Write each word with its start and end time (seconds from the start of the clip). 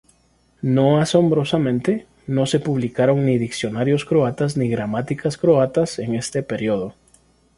No 0.63 0.99
asombrosamente, 0.99 2.07
no 2.25 2.47
se 2.47 2.59
publicaron 2.59 3.23
ni 3.23 3.37
diccionarios 3.37 4.03
croatas 4.03 4.57
ni 4.57 4.67
gramáticas 4.67 5.37
croatas 5.37 5.99
en 5.99 6.15
este 6.15 6.41
período. 6.41 6.95